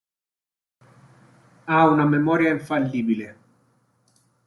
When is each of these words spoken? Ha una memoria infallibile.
Ha 1.75 1.83
una 1.91 2.07
memoria 2.15 2.49
infallibile. 2.57 3.33